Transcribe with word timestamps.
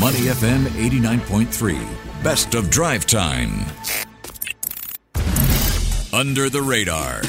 Money 0.00 0.30
FM 0.32 0.64
89.3, 0.64 2.22
best 2.22 2.54
of 2.54 2.70
drive 2.70 3.04
time. 3.04 3.66
Under 6.10 6.48
the 6.48 6.62
radar. 6.62 7.20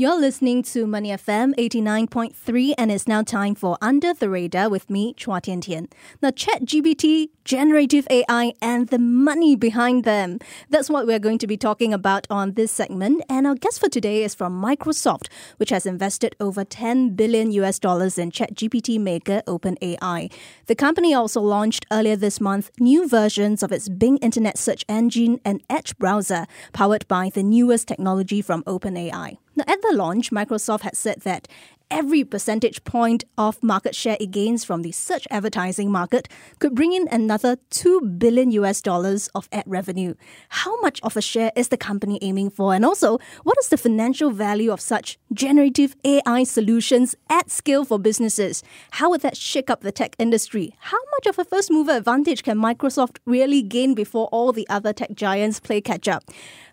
You're 0.00 0.20
listening 0.20 0.62
to 0.74 0.86
Money 0.86 1.10
FM 1.10 1.56
89.3 1.56 2.74
and 2.78 2.92
it's 2.92 3.08
now 3.08 3.22
time 3.22 3.56
for 3.56 3.76
Under 3.82 4.14
the 4.14 4.30
Radar 4.30 4.68
with 4.68 4.88
me, 4.88 5.12
Chua 5.14 5.42
Tian 5.42 5.60
Tian. 5.60 5.88
Now, 6.22 6.30
ChatGPT, 6.30 7.30
generative 7.44 8.06
AI, 8.08 8.52
and 8.62 8.86
the 8.90 9.00
money 9.00 9.56
behind 9.56 10.04
them. 10.04 10.38
That's 10.70 10.88
what 10.88 11.08
we're 11.08 11.18
going 11.18 11.38
to 11.38 11.48
be 11.48 11.56
talking 11.56 11.92
about 11.92 12.28
on 12.30 12.52
this 12.52 12.70
segment. 12.70 13.24
And 13.28 13.44
our 13.44 13.56
guest 13.56 13.80
for 13.80 13.88
today 13.88 14.22
is 14.22 14.36
from 14.36 14.62
Microsoft, 14.62 15.26
which 15.56 15.70
has 15.70 15.84
invested 15.84 16.36
over 16.38 16.62
10 16.62 17.16
billion 17.16 17.50
US 17.50 17.80
dollars 17.80 18.18
in 18.18 18.30
ChatGPT 18.30 19.00
maker 19.00 19.42
OpenAI. 19.48 20.32
The 20.66 20.76
company 20.76 21.12
also 21.12 21.40
launched 21.40 21.86
earlier 21.90 22.14
this 22.14 22.40
month 22.40 22.70
new 22.78 23.08
versions 23.08 23.64
of 23.64 23.72
its 23.72 23.88
Bing 23.88 24.18
Internet 24.18 24.58
Search 24.58 24.84
Engine 24.88 25.40
and 25.44 25.60
Edge 25.68 25.98
browser, 25.98 26.46
powered 26.72 27.08
by 27.08 27.32
the 27.34 27.42
newest 27.42 27.88
technology 27.88 28.40
from 28.40 28.62
OpenAI. 28.62 29.38
Now, 29.58 29.64
at 29.66 29.82
the 29.82 29.92
launch, 29.92 30.30
Microsoft 30.30 30.82
had 30.82 30.96
said 30.96 31.22
that 31.22 31.48
every 31.90 32.24
percentage 32.24 32.84
point 32.84 33.24
of 33.36 33.62
market 33.62 33.94
share 33.94 34.16
it 34.20 34.30
gains 34.30 34.64
from 34.64 34.82
the 34.82 34.92
search 34.92 35.26
advertising 35.30 35.90
market 35.90 36.28
could 36.58 36.74
bring 36.74 36.92
in 36.92 37.08
another 37.10 37.56
2 37.70 38.00
billion 38.18 38.50
US 38.52 38.80
dollars 38.80 39.28
of 39.34 39.48
ad 39.52 39.64
revenue. 39.66 40.14
How 40.50 40.80
much 40.80 41.00
of 41.02 41.16
a 41.16 41.22
share 41.22 41.52
is 41.56 41.68
the 41.68 41.76
company 41.76 42.18
aiming 42.22 42.50
for? 42.50 42.74
And 42.74 42.84
also, 42.84 43.18
what 43.44 43.56
is 43.58 43.68
the 43.68 43.76
financial 43.76 44.30
value 44.30 44.70
of 44.70 44.80
such 44.80 45.18
generative 45.32 45.96
AI 46.04 46.44
solutions 46.44 47.16
at 47.30 47.50
scale 47.50 47.84
for 47.84 47.98
businesses? 47.98 48.62
How 48.92 49.10
would 49.10 49.22
that 49.22 49.36
shake 49.36 49.70
up 49.70 49.80
the 49.80 49.92
tech 49.92 50.16
industry? 50.18 50.74
How 50.78 50.98
much 51.16 51.26
of 51.26 51.38
a 51.38 51.44
first 51.44 51.70
mover 51.70 51.92
advantage 51.92 52.42
can 52.42 52.58
Microsoft 52.58 53.18
really 53.24 53.62
gain 53.62 53.94
before 53.94 54.28
all 54.32 54.52
the 54.52 54.68
other 54.68 54.92
tech 54.92 55.14
giants 55.14 55.60
play 55.60 55.80
catch 55.80 56.08
up? 56.08 56.24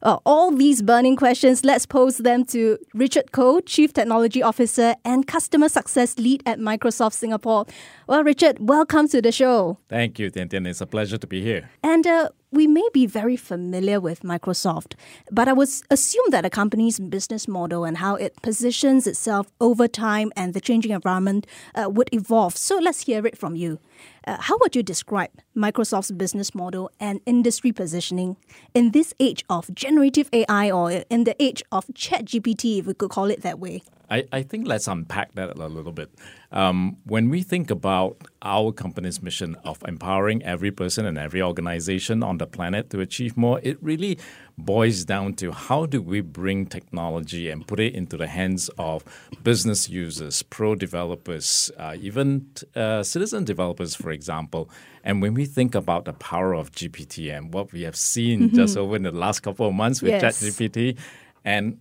Uh, 0.01 0.19
all 0.25 0.51
these 0.51 0.81
burning 0.81 1.15
questions, 1.15 1.65
let's 1.65 1.85
pose 1.85 2.17
them 2.17 2.45
to 2.45 2.77
Richard 2.93 3.31
Koh, 3.31 3.59
Chief 3.61 3.91
Technology 3.91 4.43
Officer 4.43 4.95
and 5.05 5.27
Customer 5.27 5.69
Success 5.69 6.17
Lead 6.17 6.43
at 6.45 6.59
Microsoft 6.59 7.13
Singapore. 7.13 7.65
Well, 8.07 8.23
Richard, 8.23 8.57
welcome 8.59 9.07
to 9.09 9.21
the 9.21 9.31
show. 9.31 9.77
Thank 9.87 10.19
you, 10.19 10.29
Tian 10.29 10.49
Tian. 10.49 10.65
It's 10.65 10.81
a 10.81 10.85
pleasure 10.85 11.17
to 11.17 11.27
be 11.27 11.41
here. 11.41 11.69
And 11.83 12.05
uh, 12.05 12.29
we 12.51 12.67
may 12.67 12.87
be 12.93 13.05
very 13.05 13.35
familiar 13.35 13.99
with 13.99 14.21
Microsoft, 14.21 14.93
but 15.29 15.47
I 15.47 15.53
would 15.53 15.69
assume 15.91 16.25
that 16.29 16.45
a 16.45 16.49
company's 16.49 16.99
business 16.99 17.47
model 17.47 17.83
and 17.83 17.97
how 17.97 18.15
it 18.15 18.41
positions 18.41 19.05
itself 19.07 19.51
over 19.59 19.87
time 19.87 20.31
and 20.35 20.53
the 20.53 20.61
changing 20.61 20.91
environment 20.91 21.45
uh, 21.75 21.89
would 21.89 22.09
evolve. 22.13 22.55
So 22.55 22.77
let's 22.77 23.01
hear 23.01 23.27
it 23.27 23.37
from 23.37 23.55
you. 23.55 23.79
Uh, 24.25 24.37
how 24.39 24.57
would 24.59 24.75
you 24.75 24.83
describe 24.83 25.31
Microsoft's 25.55 26.11
business 26.11 26.55
model 26.55 26.89
and 26.99 27.19
industry 27.25 27.71
positioning 27.71 28.37
in 28.73 28.91
this 28.91 29.13
age 29.19 29.43
of 29.49 29.73
generative 29.75 30.29
AI 30.31 30.71
or 30.71 30.91
in 31.09 31.25
the 31.25 31.35
age 31.43 31.61
of 31.71 31.85
ChatGPT, 31.87 32.79
if 32.79 32.85
we 32.85 32.93
could 32.93 33.09
call 33.09 33.25
it 33.25 33.41
that 33.41 33.59
way? 33.59 33.83
I, 34.09 34.25
I 34.31 34.43
think 34.43 34.67
let's 34.67 34.87
unpack 34.87 35.33
that 35.35 35.57
a 35.57 35.67
little 35.67 35.91
bit. 35.91 36.11
Um, 36.51 36.97
when 37.05 37.29
we 37.29 37.41
think 37.41 37.71
about 37.71 38.17
our 38.41 38.71
company's 38.71 39.21
mission 39.21 39.55
of 39.63 39.83
empowering 39.87 40.43
every 40.43 40.71
person 40.71 41.05
and 41.05 41.17
every 41.17 41.41
organization 41.41 42.23
on 42.23 42.37
the 42.37 42.47
planet 42.47 42.89
to 42.91 43.01
achieve 43.01 43.35
more, 43.35 43.59
it 43.63 43.77
really 43.81 44.17
boils 44.57 45.03
down 45.03 45.33
to 45.33 45.51
how 45.51 45.85
do 45.85 46.01
we 46.01 46.21
bring 46.21 46.65
technology 46.65 47.49
and 47.49 47.67
put 47.67 47.79
it 47.79 47.93
into 47.93 48.15
the 48.15 48.27
hands 48.27 48.69
of 48.77 49.03
business 49.43 49.89
users, 49.89 50.43
pro 50.43 50.75
developers, 50.75 51.71
uh, 51.77 51.95
even 51.99 52.47
uh, 52.75 53.03
citizen 53.03 53.43
developers, 53.43 53.95
for 53.95 54.11
example. 54.11 54.69
And 55.03 55.21
when 55.21 55.33
we 55.33 55.45
think 55.45 55.75
about 55.75 56.05
the 56.05 56.13
power 56.13 56.53
of 56.53 56.71
GPT 56.71 57.35
and 57.35 57.53
what 57.53 57.73
we 57.73 57.81
have 57.81 57.95
seen 57.95 58.43
mm-hmm. 58.43 58.55
just 58.55 58.77
over 58.77 58.95
in 58.95 59.03
the 59.03 59.11
last 59.11 59.41
couple 59.41 59.67
of 59.67 59.73
months 59.73 60.01
with 60.01 60.11
yes. 60.11 60.41
ChatGPT, 60.41 60.97
and 61.43 61.79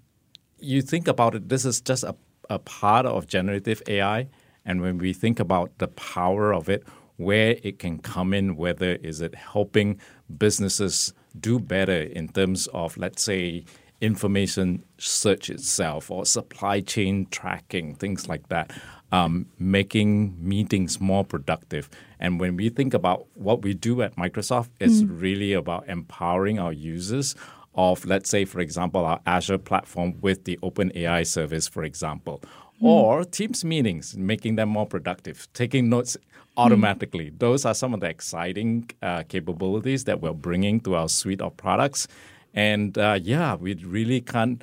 you 0.64 0.82
think 0.82 1.06
about 1.08 1.34
it, 1.34 1.48
this 1.48 1.64
is 1.64 1.80
just 1.80 2.04
a, 2.04 2.14
a 2.50 2.58
part 2.58 3.06
of 3.06 3.26
generative 3.26 3.82
AI. 3.86 4.28
And 4.64 4.80
when 4.80 4.98
we 4.98 5.12
think 5.12 5.38
about 5.38 5.76
the 5.78 5.88
power 5.88 6.54
of 6.54 6.69
it, 6.69 6.84
where 7.16 7.56
it 7.62 7.78
can 7.78 7.98
come 7.98 8.34
in, 8.34 8.56
whether 8.56 8.97
is 8.97 9.20
it 9.20 9.34
helping 9.34 10.00
businesses 10.38 11.12
do 11.38 11.58
better 11.58 12.02
in 12.02 12.28
terms 12.28 12.66
of, 12.69 12.97
let's 12.97 13.22
say, 13.22 13.64
information 14.00 14.84
search 14.98 15.48
itself 15.48 16.10
or 16.10 16.26
supply 16.26 16.81
chain 16.81 17.26
tracking, 17.31 17.94
things 17.94 18.28
like 18.28 18.48
that, 18.48 18.72
um, 19.12 19.46
making 19.58 20.36
meetings 20.38 21.00
more 21.00 21.25
productive. 21.25 21.88
And 22.19 22.41
when 22.41 22.56
we 22.56 22.69
think 22.69 22.94
about 22.94 23.26
what 23.34 23.62
we 23.62 23.75
do 23.75 24.02
at 24.02 24.16
Microsoft, 24.16 24.70
it's 24.81 25.02
mm. 25.02 25.20
really 25.20 25.52
about 25.52 25.88
empowering 25.88 26.58
our 26.58 26.72
users 26.72 27.36
of, 27.74 28.04
let's 28.04 28.30
say, 28.30 28.44
for 28.44 28.60
example, 28.60 29.04
our 29.04 29.20
Azure 29.26 29.58
platform 29.58 30.14
with 30.20 30.44
the 30.44 30.58
OpenAI 30.62 31.26
service, 31.26 31.68
for 31.68 31.84
example, 31.84 32.40
mm. 32.42 32.86
or 32.86 33.24
Teams 33.24 33.64
meetings, 33.64 34.16
making 34.16 34.56
them 34.56 34.68
more 34.68 34.86
productive, 34.86 35.48
taking 35.52 35.88
notes 35.88 36.16
automatically. 36.56 37.30
Mm. 37.30 37.38
Those 37.38 37.64
are 37.64 37.74
some 37.74 37.94
of 37.94 38.00
the 38.00 38.08
exciting 38.08 38.90
uh, 39.02 39.24
capabilities 39.28 40.04
that 40.04 40.20
we're 40.20 40.32
bringing 40.32 40.80
to 40.80 40.94
our 40.94 41.08
suite 41.08 41.40
of 41.40 41.56
products. 41.56 42.06
And 42.54 42.96
uh, 42.96 43.18
yeah, 43.20 43.56
we 43.56 43.74
really 43.74 44.20
can't 44.20 44.62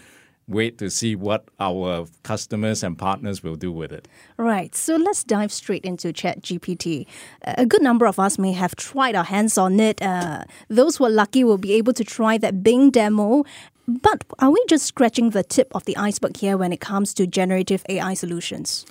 wait 0.52 0.78
to 0.78 0.90
see 0.90 1.16
what 1.16 1.46
our 1.60 2.06
customers 2.24 2.84
and 2.84 2.98
partners 2.98 3.44
will 3.44 3.56
do 3.56 3.72
with 3.72 3.92
it. 3.92 4.08
Right. 4.38 4.76
So 4.76 4.96
let's 4.96 5.24
dive 5.24 5.52
straight 5.52 5.86
into 5.86 6.10
ChatGPT. 6.10 7.06
A 7.44 7.66
good 7.66 7.82
number 7.82 8.06
of 8.06 8.20
us 8.20 8.38
may 8.38 8.52
have 8.52 8.76
tried 8.76 9.16
our 9.16 9.24
hands 9.24 9.58
on 9.58 9.80
it. 9.80 10.02
Uh, 10.02 10.44
those 10.70 10.98
who 10.98 11.06
are 11.06 11.10
lucky 11.10 11.44
will 11.44 11.58
be 11.58 11.74
able 11.74 11.94
to 11.94 12.04
try 12.04 12.38
that 12.38 12.64
Bing 12.64 12.92
demo. 12.92 13.44
But 13.88 14.24
are 14.40 14.52
we 14.52 14.64
just 14.70 14.86
scratching 14.86 15.32
the 15.32 15.44
tip 15.44 15.72
of 15.74 15.86
the 15.86 15.98
iceberg 15.98 16.38
here 16.38 16.56
when 16.58 16.72
it 16.72 16.80
comes 16.80 17.14
to 17.16 17.28
generative 17.28 17.84
AI 17.90 18.14
solutions? 18.14 18.86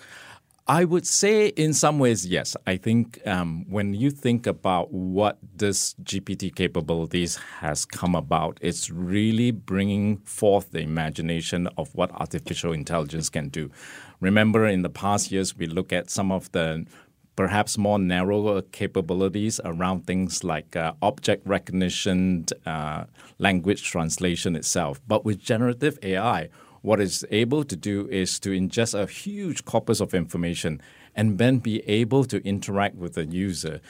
I 0.70 0.84
would 0.84 1.04
say, 1.04 1.48
in 1.48 1.74
some 1.74 1.98
ways, 1.98 2.24
yes. 2.24 2.56
I 2.64 2.76
think 2.76 3.20
um, 3.26 3.68
when 3.68 3.92
you 3.92 4.08
think 4.08 4.46
about 4.46 4.92
what 4.92 5.36
this 5.56 5.94
GPT 5.94 6.54
capabilities 6.54 7.34
has 7.58 7.84
come 7.84 8.14
about, 8.14 8.56
it's 8.60 8.88
really 8.88 9.50
bringing 9.50 10.18
forth 10.18 10.70
the 10.70 10.78
imagination 10.78 11.66
of 11.76 11.92
what 11.96 12.12
artificial 12.12 12.72
intelligence 12.72 13.28
can 13.28 13.48
do. 13.48 13.72
Remember, 14.20 14.64
in 14.64 14.82
the 14.82 14.88
past 14.88 15.32
years, 15.32 15.56
we 15.56 15.66
look 15.66 15.92
at 15.92 16.08
some 16.08 16.30
of 16.30 16.52
the 16.52 16.86
perhaps 17.34 17.76
more 17.76 17.98
narrower 17.98 18.62
capabilities 18.62 19.58
around 19.64 20.06
things 20.06 20.44
like 20.44 20.76
uh, 20.76 20.92
object 21.02 21.44
recognition, 21.48 22.44
uh, 22.64 23.06
language 23.40 23.82
translation 23.82 24.54
itself. 24.54 25.00
But 25.08 25.24
with 25.24 25.40
generative 25.40 25.98
AI, 26.04 26.48
what 26.82 27.00
it's 27.00 27.24
able 27.30 27.64
to 27.64 27.76
do 27.76 28.08
is 28.08 28.38
to 28.40 28.50
ingest 28.50 28.98
a 28.98 29.06
huge 29.06 29.64
corpus 29.64 30.00
of 30.00 30.14
information 30.14 30.80
and 31.14 31.38
then 31.38 31.58
be 31.58 31.80
able 31.88 32.24
to 32.24 32.46
interact 32.46 32.96
with 32.96 33.14
the 33.14 33.26
user 33.26 33.80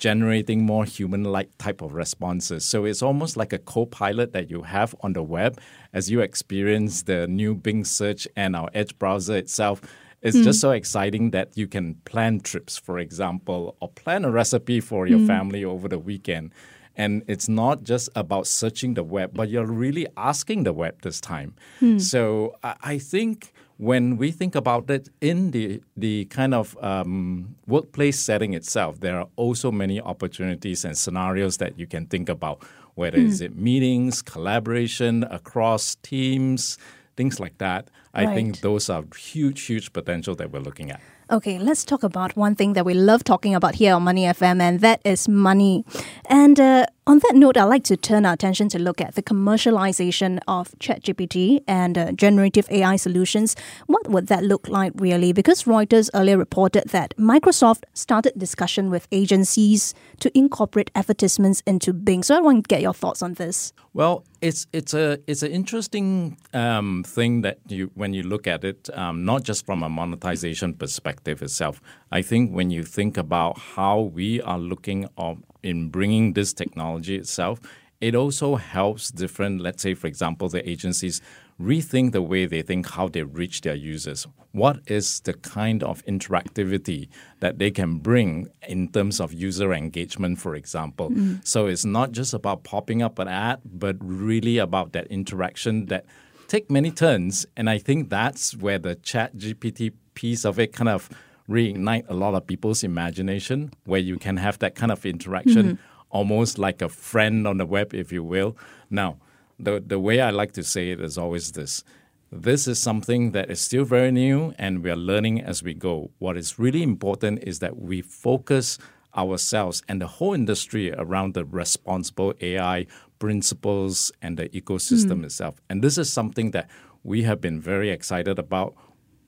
generating 0.00 0.64
more 0.64 0.84
human-like 0.84 1.56
type 1.58 1.82
of 1.82 1.94
responses. 1.94 2.64
So 2.64 2.84
it's 2.84 3.02
almost 3.02 3.36
like 3.36 3.52
a 3.52 3.58
co-pilot 3.58 4.32
that 4.32 4.50
you 4.50 4.62
have 4.62 4.94
on 5.02 5.12
the 5.12 5.22
web 5.22 5.60
as 5.92 6.10
you 6.10 6.20
experience 6.20 7.02
the 7.02 7.28
new 7.28 7.54
Bing 7.54 7.84
search 7.84 8.26
and 8.34 8.56
our 8.56 8.70
Edge 8.74 8.98
browser 8.98 9.36
itself. 9.36 9.82
It's 10.22 10.36
mm. 10.36 10.44
just 10.44 10.60
so 10.60 10.70
exciting 10.70 11.30
that 11.30 11.56
you 11.56 11.66
can 11.66 11.94
plan 12.06 12.40
trips, 12.40 12.76
for 12.76 12.98
example, 12.98 13.76
or 13.80 13.88
plan 13.90 14.24
a 14.24 14.30
recipe 14.30 14.80
for 14.80 15.06
your 15.06 15.20
mm. 15.20 15.26
family 15.26 15.64
over 15.64 15.86
the 15.86 15.98
weekend. 15.98 16.52
And 17.00 17.12
it's 17.32 17.48
not 17.48 17.76
just 17.82 18.06
about 18.14 18.46
searching 18.46 18.94
the 18.94 19.02
web, 19.02 19.30
but 19.32 19.48
you're 19.48 19.72
really 19.86 20.06
asking 20.16 20.64
the 20.64 20.74
web 20.82 20.94
this 21.00 21.18
time. 21.20 21.54
Hmm. 21.80 21.98
So 21.98 22.56
I 22.92 22.98
think 22.98 23.52
when 23.78 24.18
we 24.18 24.30
think 24.30 24.54
about 24.54 24.90
it 24.90 25.08
in 25.22 25.52
the 25.52 25.80
the 25.96 26.26
kind 26.26 26.52
of 26.52 26.76
um, 26.82 27.54
workplace 27.66 28.18
setting 28.28 28.52
itself, 28.52 29.00
there 29.00 29.16
are 29.20 29.28
also 29.36 29.72
many 29.72 29.98
opportunities 30.12 30.84
and 30.84 30.94
scenarios 31.04 31.56
that 31.56 31.78
you 31.78 31.86
can 31.86 32.04
think 32.06 32.28
about. 32.28 32.56
Whether 32.96 33.18
mm. 33.18 33.28
is 33.28 33.40
it 33.40 33.56
meetings, 33.56 34.20
collaboration 34.20 35.24
across 35.30 35.94
teams, 36.02 36.76
things 37.16 37.40
like 37.40 37.56
that. 37.58 37.88
I 38.12 38.24
right. 38.24 38.34
think 38.34 38.60
those 38.60 38.90
are 38.90 39.04
huge, 39.16 39.60
huge 39.62 39.92
potential 39.92 40.34
that 40.34 40.50
we're 40.52 40.66
looking 40.68 40.90
at. 40.90 41.00
Okay, 41.30 41.60
let's 41.60 41.84
talk 41.84 42.02
about 42.02 42.36
one 42.36 42.56
thing 42.56 42.72
that 42.72 42.84
we 42.84 42.92
love 42.92 43.22
talking 43.22 43.54
about 43.54 43.76
here 43.76 43.94
on 43.94 44.02
Money 44.02 44.24
FM, 44.24 44.60
and 44.60 44.80
that 44.80 45.00
is 45.04 45.28
money. 45.28 45.84
And 46.28 46.58
uh, 46.58 46.86
On 47.06 47.18
that 47.20 47.34
note, 47.34 47.56
I'd 47.56 47.64
like 47.64 47.84
to 47.84 47.96
turn 47.96 48.26
our 48.26 48.34
attention 48.34 48.68
to 48.68 48.78
look 48.78 49.00
at 49.00 49.14
the 49.14 49.22
commercialization 49.22 50.38
of 50.46 50.70
ChatGPT 50.78 51.64
and 51.66 51.96
uh, 51.96 52.12
generative 52.12 52.70
AI 52.70 52.96
solutions. 52.96 53.56
What 53.86 54.08
would 54.08 54.26
that 54.26 54.44
look 54.44 54.68
like 54.68 54.92
really? 54.94 55.32
Because 55.32 55.64
Reuters 55.64 56.10
earlier 56.12 56.36
reported 56.36 56.90
that 56.90 57.16
Microsoft 57.16 57.84
started 57.94 58.34
discussion 58.38 58.90
with 58.90 59.08
agencies 59.12 59.94
to 60.20 60.30
incorporate 60.36 60.90
advertisements 60.94 61.62
into 61.66 61.94
Bing. 61.94 62.22
So 62.22 62.36
I 62.36 62.40
want 62.40 62.64
to 62.64 62.68
get 62.68 62.82
your 62.82 62.94
thoughts 62.94 63.22
on 63.22 63.34
this. 63.34 63.72
Well, 63.94 64.24
it's 64.42 64.66
it's 64.72 64.94
a 64.94 65.18
it's 65.26 65.42
an 65.42 65.50
interesting 65.50 66.36
um, 66.52 67.02
thing 67.04 67.40
that 67.42 67.58
you 67.66 67.90
when 67.94 68.12
you 68.12 68.22
look 68.22 68.46
at 68.46 68.62
it, 68.62 68.88
um, 68.94 69.24
not 69.24 69.42
just 69.42 69.66
from 69.66 69.82
a 69.82 69.88
monetization 69.88 70.74
perspective 70.74 71.42
itself. 71.42 71.80
I 72.12 72.22
think 72.22 72.52
when 72.52 72.70
you 72.70 72.84
think 72.84 73.16
about 73.16 73.58
how 73.58 74.00
we 74.00 74.40
are 74.42 74.58
looking 74.58 75.08
of, 75.16 75.38
in 75.62 75.88
bringing 75.88 76.32
this 76.32 76.52
technology 76.52 77.16
itself, 77.16 77.60
it 78.00 78.14
also 78.14 78.56
helps 78.56 79.10
different. 79.10 79.60
Let's 79.60 79.82
say, 79.82 79.94
for 79.94 80.06
example, 80.06 80.48
the 80.48 80.68
agencies 80.68 81.20
rethink 81.60 82.12
the 82.12 82.22
way 82.22 82.46
they 82.46 82.62
think 82.62 82.88
how 82.88 83.08
they 83.08 83.22
reach 83.22 83.60
their 83.60 83.74
users. 83.74 84.26
What 84.52 84.80
is 84.86 85.20
the 85.20 85.34
kind 85.34 85.82
of 85.82 86.04
interactivity 86.06 87.08
that 87.40 87.58
they 87.58 87.70
can 87.70 87.98
bring 87.98 88.48
in 88.66 88.88
terms 88.88 89.20
of 89.20 89.32
user 89.34 89.74
engagement, 89.74 90.40
for 90.40 90.54
example? 90.54 91.10
Mm. 91.10 91.46
So 91.46 91.66
it's 91.66 91.84
not 91.84 92.12
just 92.12 92.32
about 92.32 92.64
popping 92.64 93.02
up 93.02 93.18
an 93.18 93.28
ad, 93.28 93.60
but 93.64 93.96
really 94.00 94.56
about 94.56 94.92
that 94.92 95.06
interaction 95.08 95.86
that 95.86 96.06
take 96.48 96.70
many 96.70 96.90
turns. 96.90 97.46
And 97.56 97.68
I 97.68 97.78
think 97.78 98.08
that's 98.08 98.56
where 98.56 98.78
the 98.78 98.94
chat 98.94 99.36
GPT 99.36 99.92
piece 100.14 100.44
of 100.44 100.58
it 100.58 100.72
kind 100.72 100.88
of 100.88 101.10
reignite 101.50 102.08
a 102.08 102.14
lot 102.14 102.34
of 102.34 102.46
people's 102.46 102.84
imagination, 102.84 103.72
where 103.84 104.00
you 104.00 104.16
can 104.16 104.36
have 104.36 104.58
that 104.60 104.74
kind 104.74 104.92
of 104.92 105.04
interaction, 105.04 105.66
mm-hmm. 105.66 105.82
almost 106.10 106.58
like 106.58 106.80
a 106.80 106.88
friend 106.88 107.46
on 107.46 107.58
the 107.58 107.66
web, 107.66 107.92
if 107.92 108.12
you 108.12 108.22
will. 108.22 108.56
Now, 108.88 109.18
the 109.58 109.82
the 109.84 109.98
way 109.98 110.20
I 110.20 110.30
like 110.30 110.52
to 110.52 110.62
say 110.62 110.90
it 110.90 111.00
is 111.00 111.18
always 111.18 111.52
this. 111.52 111.84
This 112.32 112.68
is 112.68 112.78
something 112.78 113.32
that 113.32 113.50
is 113.50 113.60
still 113.60 113.84
very 113.84 114.12
new 114.12 114.54
and 114.56 114.84
we 114.84 114.90
are 114.90 114.96
learning 114.96 115.40
as 115.40 115.64
we 115.64 115.74
go. 115.74 116.12
What 116.20 116.36
is 116.36 116.60
really 116.60 116.82
important 116.82 117.42
is 117.42 117.58
that 117.58 117.76
we 117.76 118.02
focus 118.02 118.78
ourselves 119.16 119.82
and 119.88 120.00
the 120.00 120.06
whole 120.06 120.32
industry 120.32 120.92
around 120.92 121.34
the 121.34 121.44
responsible 121.44 122.32
AI 122.40 122.86
principles 123.18 124.12
and 124.22 124.36
the 124.36 124.48
ecosystem 124.50 125.20
mm. 125.20 125.24
itself. 125.24 125.60
And 125.68 125.82
this 125.82 125.98
is 125.98 126.12
something 126.12 126.52
that 126.52 126.70
we 127.02 127.24
have 127.24 127.40
been 127.40 127.60
very 127.60 127.90
excited 127.90 128.38
about 128.38 128.74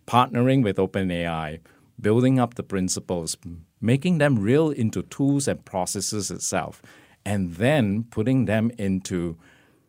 partnering 0.06 0.62
with 0.62 0.76
OpenAI, 0.76 1.58
building 2.02 2.38
up 2.38 2.54
the 2.54 2.62
principles, 2.62 3.36
making 3.80 4.18
them 4.18 4.38
real 4.38 4.70
into 4.70 5.02
tools 5.02 5.48
and 5.48 5.64
processes 5.64 6.30
itself, 6.30 6.82
and 7.24 7.54
then 7.54 8.04
putting 8.10 8.44
them 8.44 8.70
into 8.78 9.38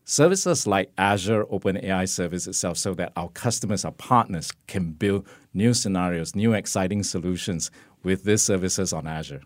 Services 0.05 0.67
like 0.67 0.91
Azure 0.97 1.45
OpenAI 1.45 2.09
service 2.09 2.45
itself 2.45 2.77
so 2.77 2.93
that 2.93 3.13
our 3.15 3.29
customers, 3.29 3.85
our 3.85 3.93
partners 3.93 4.51
can 4.67 4.91
build 4.91 5.25
new 5.53 5.73
scenarios, 5.73 6.35
new 6.35 6.51
exciting 6.51 7.03
solutions 7.03 7.71
with 8.03 8.23
these 8.23 8.43
services 8.43 8.91
on 8.91 9.07
Azure. 9.07 9.41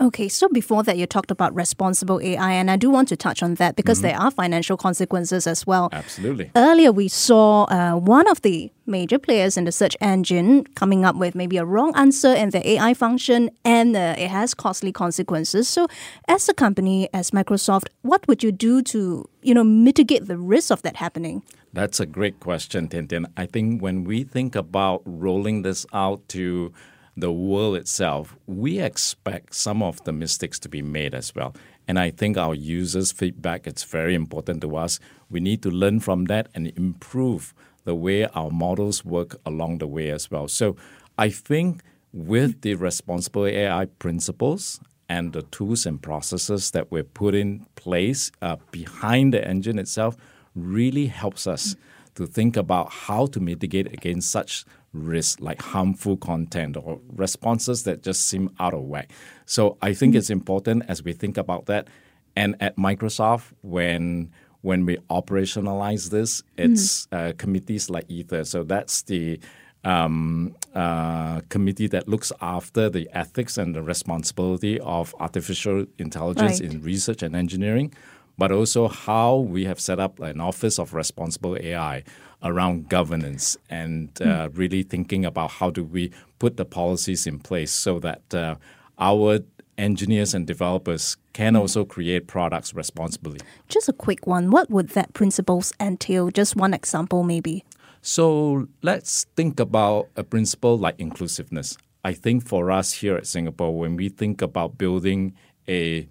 Okay, 0.00 0.28
so 0.28 0.48
before 0.48 0.82
that, 0.82 0.96
you 0.98 1.06
talked 1.06 1.30
about 1.30 1.54
responsible 1.54 2.20
AI, 2.20 2.52
and 2.52 2.70
I 2.70 2.76
do 2.76 2.90
want 2.90 3.08
to 3.08 3.16
touch 3.16 3.42
on 3.42 3.54
that 3.56 3.76
because 3.76 3.98
mm-hmm. 3.98 4.08
there 4.08 4.20
are 4.20 4.30
financial 4.30 4.76
consequences 4.76 5.46
as 5.46 5.66
well. 5.66 5.88
Absolutely. 5.92 6.50
Earlier, 6.56 6.90
we 6.90 7.08
saw 7.08 7.64
uh, 7.64 7.94
one 7.94 8.28
of 8.28 8.42
the 8.42 8.72
major 8.86 9.18
players 9.18 9.56
in 9.56 9.64
the 9.64 9.72
search 9.72 9.96
engine 10.00 10.64
coming 10.74 11.04
up 11.04 11.14
with 11.16 11.34
maybe 11.34 11.56
a 11.56 11.64
wrong 11.64 11.92
answer 11.94 12.34
in 12.34 12.50
the 12.50 12.68
AI 12.70 12.94
function, 12.94 13.50
and 13.64 13.96
uh, 13.96 14.16
it 14.18 14.28
has 14.28 14.54
costly 14.54 14.90
consequences. 14.92 15.68
So, 15.68 15.86
as 16.26 16.48
a 16.48 16.54
company, 16.54 17.08
as 17.14 17.30
Microsoft, 17.30 17.88
what 18.02 18.26
would 18.26 18.42
you 18.42 18.50
do 18.50 18.82
to 18.82 19.28
you 19.42 19.54
know 19.54 19.64
mitigate 19.64 20.26
the 20.26 20.36
risk 20.36 20.70
of 20.70 20.82
that 20.82 20.96
happening? 20.96 21.42
That's 21.72 22.00
a 22.00 22.06
great 22.06 22.40
question, 22.40 22.88
Tian 22.88 23.06
Tian. 23.06 23.26
I 23.36 23.46
think 23.46 23.80
when 23.80 24.02
we 24.02 24.24
think 24.24 24.56
about 24.56 25.02
rolling 25.04 25.62
this 25.62 25.86
out 25.92 26.26
to 26.30 26.72
the 27.20 27.32
world 27.32 27.76
itself, 27.76 28.36
we 28.46 28.80
expect 28.80 29.54
some 29.54 29.82
of 29.82 30.02
the 30.04 30.12
mistakes 30.12 30.58
to 30.60 30.68
be 30.68 30.82
made 30.82 31.14
as 31.14 31.34
well. 31.34 31.54
And 31.86 31.98
I 31.98 32.10
think 32.10 32.36
our 32.36 32.54
users' 32.54 33.12
feedback 33.12 33.66
is 33.66 33.84
very 33.84 34.14
important 34.14 34.60
to 34.62 34.76
us. 34.76 35.00
We 35.30 35.40
need 35.40 35.62
to 35.62 35.70
learn 35.70 36.00
from 36.00 36.24
that 36.26 36.48
and 36.54 36.66
improve 36.76 37.54
the 37.84 37.94
way 37.94 38.26
our 38.26 38.50
models 38.50 39.04
work 39.04 39.36
along 39.46 39.78
the 39.78 39.86
way 39.86 40.10
as 40.10 40.30
well. 40.30 40.48
So 40.48 40.76
I 41.18 41.30
think 41.30 41.82
with 42.12 42.60
the 42.62 42.74
responsible 42.74 43.46
AI 43.46 43.86
principles 43.86 44.80
and 45.08 45.32
the 45.32 45.42
tools 45.42 45.86
and 45.86 46.00
processes 46.00 46.70
that 46.70 46.90
we're 46.90 47.02
put 47.02 47.34
in 47.34 47.66
place 47.74 48.30
uh, 48.42 48.56
behind 48.70 49.34
the 49.34 49.46
engine 49.46 49.78
itself 49.78 50.16
really 50.54 51.06
helps 51.06 51.46
us 51.46 51.76
to 52.14 52.26
think 52.26 52.56
about 52.56 52.90
how 52.90 53.26
to 53.26 53.40
mitigate 53.40 53.92
against 53.92 54.30
such 54.30 54.64
risks 54.92 55.40
like 55.40 55.62
harmful 55.62 56.16
content 56.16 56.76
or 56.76 57.00
responses 57.14 57.84
that 57.84 58.02
just 58.02 58.28
seem 58.28 58.50
out 58.58 58.74
of 58.74 58.82
whack. 58.82 59.10
So 59.46 59.76
I 59.82 59.94
think 59.94 60.14
it's 60.14 60.30
important 60.30 60.84
as 60.88 61.02
we 61.02 61.12
think 61.12 61.36
about 61.36 61.66
that. 61.66 61.88
And 62.36 62.56
at 62.60 62.76
Microsoft, 62.76 63.52
when 63.62 64.30
when 64.62 64.84
we 64.84 64.98
operationalize 65.08 66.10
this, 66.10 66.42
it's 66.58 67.06
mm-hmm. 67.06 67.28
uh, 67.28 67.32
committees 67.38 67.88
like 67.88 68.10
Aether. 68.10 68.44
So 68.44 68.62
that's 68.62 69.02
the 69.02 69.40
um, 69.84 70.54
uh, 70.74 71.40
committee 71.48 71.86
that 71.86 72.06
looks 72.06 72.30
after 72.42 72.90
the 72.90 73.08
ethics 73.14 73.56
and 73.56 73.74
the 73.74 73.82
responsibility 73.82 74.78
of 74.80 75.14
artificial 75.18 75.86
intelligence 75.96 76.60
right. 76.60 76.70
in 76.72 76.82
research 76.82 77.22
and 77.22 77.34
engineering 77.34 77.94
but 78.40 78.50
also 78.50 78.88
how 78.88 79.36
we 79.36 79.66
have 79.66 79.78
set 79.78 80.00
up 80.00 80.18
an 80.18 80.40
Office 80.40 80.78
of 80.78 80.94
Responsible 80.94 81.58
AI 81.60 82.02
around 82.42 82.88
governance 82.88 83.56
and 83.68 84.10
uh, 84.20 84.48
mm. 84.48 84.58
really 84.58 84.82
thinking 84.82 85.24
about 85.24 85.50
how 85.50 85.70
do 85.70 85.84
we 85.84 86.10
put 86.38 86.56
the 86.56 86.64
policies 86.64 87.26
in 87.26 87.38
place 87.38 87.70
so 87.70 87.98
that 87.98 88.34
uh, 88.34 88.54
our 88.98 89.40
engineers 89.80 90.34
and 90.34 90.46
developers 90.46 91.16
can 91.32 91.54
hmm. 91.54 91.60
also 91.60 91.84
create 91.84 92.26
products 92.26 92.74
responsibly. 92.74 93.40
Just 93.68 93.88
a 93.88 93.92
quick 93.92 94.26
one. 94.26 94.50
What 94.50 94.70
would 94.70 94.90
that 94.90 95.14
principles 95.14 95.72
entail? 95.80 96.30
Just 96.30 96.54
one 96.54 96.74
example, 96.74 97.22
maybe. 97.22 97.64
So 98.02 98.68
let's 98.82 99.26
think 99.36 99.58
about 99.58 100.08
a 100.16 100.24
principle 100.24 100.78
like 100.78 100.96
inclusiveness. 100.98 101.76
I 102.04 102.12
think 102.14 102.46
for 102.46 102.70
us 102.70 102.92
here 102.92 103.16
at 103.16 103.26
Singapore, 103.26 103.78
when 103.78 103.96
we 103.96 104.08
think 104.08 104.40
about 104.40 104.78
building 104.78 105.34
a 105.68 106.08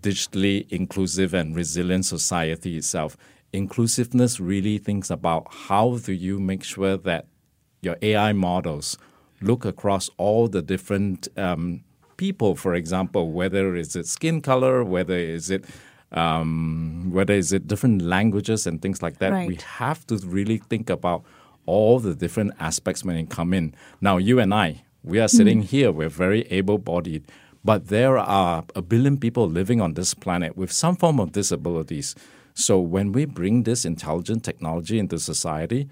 digitally 0.00 0.66
inclusive 0.70 1.34
and 1.34 1.54
resilient 1.54 2.04
society 2.04 2.76
itself, 2.76 3.16
inclusiveness 3.52 4.40
really 4.40 4.78
thinks 4.78 5.10
about 5.10 5.46
how 5.50 5.96
do 5.98 6.12
you 6.12 6.38
make 6.38 6.62
sure 6.64 6.96
that 6.96 7.26
your 7.82 7.96
AI 8.02 8.32
models 8.32 8.98
look 9.40 9.64
across 9.64 10.10
all 10.16 10.48
the 10.48 10.62
different 10.62 11.28
um, 11.36 11.82
people, 12.16 12.54
for 12.54 12.74
example, 12.74 13.32
whether 13.32 13.74
is 13.74 13.96
it 13.96 14.06
skin 14.06 14.40
color, 14.40 14.84
whether 14.84 15.16
is 15.16 15.50
it 15.50 15.64
um, 16.12 17.10
whether 17.12 17.34
is 17.34 17.52
it 17.52 17.68
different 17.68 18.02
languages 18.02 18.66
and 18.66 18.82
things 18.82 19.00
like 19.00 19.18
that. 19.18 19.30
Right. 19.30 19.46
We 19.46 19.58
have 19.76 20.04
to 20.08 20.16
really 20.16 20.58
think 20.58 20.90
about 20.90 21.22
all 21.66 22.00
the 22.00 22.16
different 22.16 22.52
aspects 22.58 23.04
when 23.04 23.16
it 23.16 23.30
come 23.30 23.54
in. 23.54 23.74
Now, 24.00 24.16
you 24.16 24.40
and 24.40 24.52
I, 24.52 24.82
we 25.04 25.20
are 25.20 25.28
sitting 25.28 25.62
mm. 25.62 25.66
here, 25.66 25.92
we're 25.92 26.08
very 26.08 26.42
able-bodied 26.50 27.26
but 27.64 27.88
there 27.88 28.16
are 28.16 28.64
a 28.74 28.82
billion 28.82 29.18
people 29.18 29.48
living 29.48 29.80
on 29.80 29.94
this 29.94 30.14
planet 30.14 30.56
with 30.56 30.72
some 30.72 30.96
form 30.96 31.20
of 31.20 31.32
disabilities. 31.32 32.14
So 32.54 32.78
when 32.78 33.12
we 33.12 33.24
bring 33.24 33.62
this 33.62 33.84
intelligent 33.84 34.44
technology 34.44 34.98
into 34.98 35.18
society, 35.18 35.88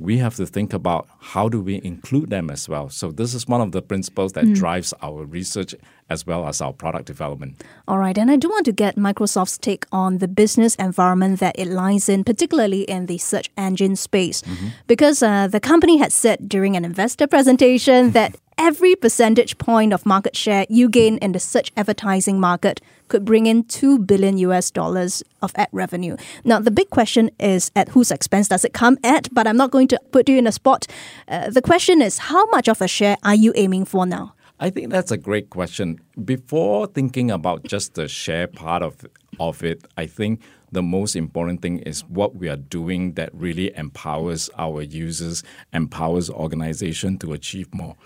we 0.00 0.16
have 0.16 0.34
to 0.36 0.46
think 0.46 0.72
about 0.72 1.06
how 1.20 1.48
do 1.48 1.60
we 1.60 1.78
include 1.84 2.30
them 2.30 2.48
as 2.48 2.68
well. 2.68 2.88
So 2.88 3.12
this 3.12 3.34
is 3.34 3.46
one 3.46 3.60
of 3.60 3.72
the 3.72 3.82
principles 3.82 4.32
that 4.32 4.44
mm. 4.44 4.54
drives 4.54 4.94
our 5.02 5.26
research 5.26 5.74
as 6.08 6.26
well 6.26 6.48
as 6.48 6.62
our 6.62 6.72
product 6.72 7.04
development. 7.04 7.62
All 7.86 7.98
right, 7.98 8.16
and 8.16 8.30
I 8.30 8.36
do 8.36 8.48
want 8.48 8.64
to 8.64 8.72
get 8.72 8.96
Microsoft's 8.96 9.58
take 9.58 9.84
on 9.92 10.18
the 10.18 10.26
business 10.26 10.74
environment 10.76 11.38
that 11.40 11.54
it 11.58 11.68
lies 11.68 12.08
in, 12.08 12.24
particularly 12.24 12.82
in 12.82 13.06
the 13.06 13.18
search 13.18 13.50
engine 13.58 13.94
space, 13.94 14.40
mm-hmm. 14.40 14.68
because 14.86 15.22
uh, 15.22 15.46
the 15.48 15.60
company 15.60 15.98
had 15.98 16.12
said 16.12 16.48
during 16.48 16.76
an 16.76 16.84
investor 16.84 17.26
presentation 17.26 18.12
that 18.12 18.34
every 18.60 18.94
percentage 18.94 19.56
point 19.56 19.90
of 19.94 20.04
market 20.04 20.36
share 20.36 20.66
you 20.68 20.86
gain 20.86 21.16
in 21.18 21.32
the 21.32 21.40
search 21.40 21.72
advertising 21.78 22.38
market 22.38 22.78
could 23.08 23.24
bring 23.24 23.46
in 23.46 23.64
2 23.64 24.00
billion 24.00 24.36
US 24.36 24.70
dollars 24.70 25.22
of 25.40 25.50
ad 25.54 25.68
revenue. 25.72 26.14
Now, 26.44 26.60
the 26.60 26.70
big 26.70 26.90
question 26.90 27.30
is 27.40 27.72
at 27.74 27.88
whose 27.88 28.10
expense 28.10 28.48
does 28.48 28.62
it 28.62 28.74
come 28.74 28.98
at? 29.02 29.32
But 29.32 29.46
I'm 29.46 29.56
not 29.56 29.70
going 29.70 29.88
to 29.88 30.00
put 30.12 30.28
you 30.28 30.36
in 30.36 30.46
a 30.46 30.52
spot. 30.52 30.86
Uh, 31.26 31.48
the 31.48 31.62
question 31.62 32.02
is 32.02 32.18
how 32.18 32.44
much 32.50 32.68
of 32.68 32.82
a 32.82 32.86
share 32.86 33.16
are 33.24 33.34
you 33.34 33.54
aiming 33.56 33.86
for 33.86 34.04
now? 34.04 34.34
I 34.60 34.68
think 34.68 34.90
that's 34.90 35.10
a 35.10 35.16
great 35.16 35.48
question. 35.48 35.98
Before 36.22 36.86
thinking 36.86 37.30
about 37.30 37.64
just 37.64 37.94
the 37.94 38.08
share 38.08 38.46
part 38.46 38.82
of 38.82 39.06
of 39.38 39.64
it, 39.64 39.86
I 39.96 40.04
think 40.04 40.42
the 40.70 40.82
most 40.82 41.16
important 41.16 41.62
thing 41.62 41.78
is 41.78 42.04
what 42.04 42.36
we 42.36 42.50
are 42.50 42.56
doing 42.56 43.14
that 43.14 43.30
really 43.32 43.74
empowers 43.74 44.50
our 44.58 44.82
users, 44.82 45.42
empowers 45.72 46.28
organization 46.28 47.16
to 47.20 47.32
achieve 47.32 47.72
more. 47.72 47.96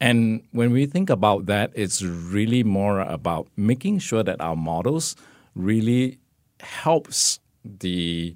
And 0.00 0.42
when 0.52 0.72
we 0.72 0.86
think 0.86 1.08
about 1.10 1.46
that, 1.46 1.70
it's 1.74 2.02
really 2.02 2.62
more 2.62 3.00
about 3.00 3.48
making 3.56 4.00
sure 4.00 4.22
that 4.22 4.40
our 4.40 4.56
models 4.56 5.16
really 5.54 6.18
helps 6.60 7.38
the 7.64 8.34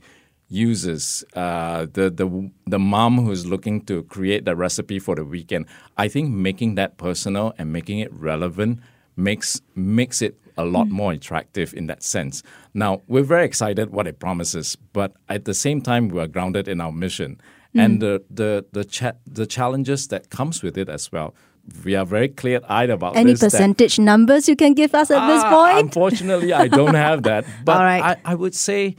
users, 0.49 1.25
uh, 1.35 1.87
the 1.93 2.11
the 2.11 2.51
the 2.67 2.79
mom 2.79 3.19
who's 3.19 3.45
looking 3.45 3.85
to 3.87 4.03
create 4.05 4.45
the 4.45 4.57
recipe 4.57 4.99
for 4.99 5.15
the 5.15 5.25
weekend. 5.25 5.67
I 5.97 6.09
think 6.09 6.31
making 6.31 6.77
that 6.77 6.97
personal 6.97 7.55
and 7.59 7.73
making 7.73 7.99
it 7.99 8.13
relevant 8.13 8.81
makes 9.17 9.61
makes 9.75 10.23
it 10.23 10.39
a 10.57 10.65
lot 10.65 10.87
mm. 10.87 10.93
more 10.93 11.13
attractive 11.13 11.75
in 11.75 11.87
that 11.89 12.03
sense. 12.03 12.43
Now 12.73 13.03
we're 13.09 13.23
very 13.23 13.45
excited 13.45 13.91
what 13.91 14.07
it 14.07 14.19
promises, 14.19 14.77
but 14.93 15.13
at 15.29 15.45
the 15.45 15.55
same 15.55 15.83
time 15.83 16.09
we 16.09 16.21
are 16.21 16.27
grounded 16.27 16.67
in 16.67 16.81
our 16.81 16.93
mission 16.93 17.41
mm. 17.75 17.85
and 17.85 18.01
the 18.01 18.23
the 18.31 18.65
the, 18.73 18.85
cha- 18.85 19.19
the 19.27 19.47
challenges 19.47 20.09
that 20.09 20.31
comes 20.31 20.63
with 20.63 20.77
it 20.79 20.89
as 20.89 21.13
well 21.13 21.35
we 21.85 21.95
are 21.95 22.07
very 22.07 22.29
clear 22.29 22.61
eyed 22.69 22.91
about 22.91 23.17
Any 23.17 23.33
this, 23.33 23.41
percentage 23.41 23.97
that, 23.97 24.03
numbers 24.03 24.49
you 24.49 24.57
can 24.57 24.75
give 24.75 24.95
us 24.95 25.11
at 25.11 25.19
uh, 25.19 25.27
this 25.27 25.45
point? 25.45 25.87
Unfortunately, 25.87 26.53
I 26.53 26.69
don't 26.69 26.95
have 27.09 27.25
that. 27.25 27.45
But 27.65 27.77
I, 27.77 28.17
I 28.25 28.35
would 28.35 28.55
say 28.55 28.97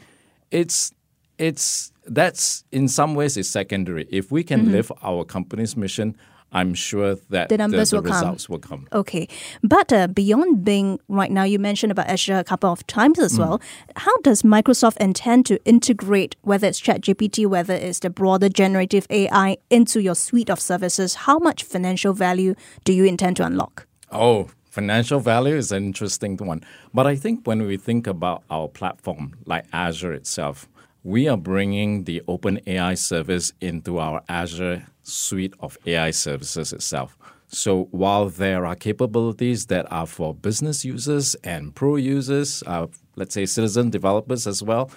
it's 0.52 0.92
it's 1.38 1.92
that's 2.06 2.64
in 2.72 2.88
some 2.88 3.16
ways 3.16 3.38
is 3.38 3.50
secondary. 3.50 4.08
If 4.10 4.32
we 4.32 4.44
can 4.44 4.62
mm-hmm. 4.62 4.72
live 4.72 4.92
our 5.04 5.24
company's 5.24 5.76
mission, 5.76 6.16
I'm 6.52 6.74
sure 6.74 7.16
that 7.30 7.50
the 7.50 7.58
numbers 7.58 7.92
the, 7.92 7.98
the 7.98 8.02
will 8.02 8.12
results 8.12 8.48
come. 8.48 8.54
will 8.54 8.60
come. 8.60 8.88
Okay, 8.94 9.28
but 9.64 9.94
uh, 9.94 10.08
beyond 10.08 10.64
Bing, 10.64 11.00
right 11.08 11.32
now 11.32 11.44
you 11.44 11.60
mentioned 11.60 11.92
about 11.92 12.08
Azure 12.08 12.40
a 12.40 12.44
couple 12.44 12.72
of 12.72 12.86
times 12.88 13.20
as 13.20 13.34
mm. 13.34 13.40
well. 13.40 13.62
How 13.96 14.16
does 14.18 14.42
Microsoft 14.42 14.98
intend 14.98 15.46
to 15.48 15.64
integrate 15.66 16.36
whether 16.42 16.68
it's 16.68 16.82
ChatGPT, 16.82 17.46
whether 17.46 17.74
it's 17.74 18.00
the 18.00 18.10
broader 18.10 18.50
generative 18.50 19.06
AI 19.10 19.58
into 19.70 20.02
your 20.02 20.16
suite 20.16 20.50
of 20.50 20.60
services? 20.60 21.16
How 21.16 21.38
much 21.40 21.64
financial 21.64 22.14
value 22.14 22.56
do 22.84 22.94
you 22.94 23.06
intend 23.06 23.38
to 23.38 23.46
unlock? 23.46 23.86
Oh, 24.12 24.50
financial 24.70 25.20
value 25.20 25.56
is 25.56 25.72
an 25.72 25.84
interesting 25.84 26.38
one. 26.38 26.64
But 26.94 27.06
I 27.06 27.16
think 27.16 27.46
when 27.46 27.66
we 27.66 27.78
think 27.78 28.08
about 28.08 28.44
our 28.50 28.68
platform, 28.68 29.36
like 29.46 29.66
Azure 29.74 30.14
itself, 30.14 30.68
we 31.04 31.28
are 31.28 31.38
bringing 31.38 32.04
the 32.04 32.22
Open 32.28 32.60
AI 32.68 32.94
service 32.96 33.54
into 33.62 34.00
our 34.00 34.22
Azure 34.28 34.86
suite 35.10 35.54
of 35.60 35.78
AI 35.86 36.12
services 36.12 36.74
itself. 36.74 37.18
So 37.48 37.88
while 37.92 38.30
there 38.30 38.66
are 38.66 38.76
capabilities 38.76 39.66
that 39.68 39.92
are 39.92 40.06
for 40.06 40.34
business 40.34 40.86
users 40.86 41.36
and 41.44 41.74
pro 41.74 41.96
users, 41.96 42.64
uh, 42.68 42.88
let's 43.16 43.34
say 43.34 43.46
citizen 43.46 43.90
developers 43.90 44.46
as 44.46 44.62
well, 44.62 44.92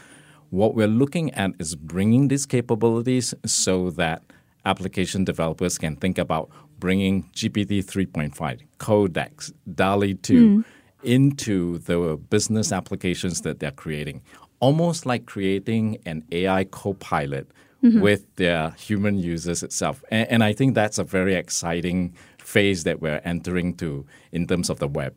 what 0.50 0.74
we're 0.74 0.86
looking 0.86 1.32
at 1.32 1.52
is 1.58 1.74
bringing 1.74 2.28
these 2.28 2.44
capabilities 2.44 3.32
so 3.46 3.90
that 3.92 4.22
application 4.66 5.24
developers 5.24 5.78
can 5.78 5.96
think 5.96 6.18
about 6.18 6.50
bringing 6.78 7.24
GPT 7.34 7.82
3.5, 7.82 8.60
Codex, 8.78 9.52
DALL-E 9.74 10.14
2 10.14 10.58
mm. 10.58 10.64
into 11.04 11.78
the 11.78 12.18
business 12.28 12.70
applications 12.70 13.40
that 13.40 13.60
they're 13.60 13.70
creating 13.70 14.20
almost 14.62 15.04
like 15.04 15.26
creating 15.26 15.98
an 16.06 16.22
AI 16.30 16.62
co-pilot 16.62 17.50
mm-hmm. 17.82 18.00
with 18.00 18.34
their 18.36 18.70
human 18.70 19.18
users 19.18 19.62
itself. 19.62 20.02
And, 20.10 20.28
and, 20.28 20.44
I 20.44 20.52
think 20.52 20.74
that's 20.74 20.98
a 20.98 21.04
very 21.04 21.34
exciting 21.34 22.14
phase 22.38 22.84
that 22.84 23.00
we're 23.00 23.20
entering 23.24 23.74
to 23.76 24.06
in 24.30 24.46
terms 24.46 24.70
of 24.70 24.78
the 24.78 24.88
web. 24.88 25.14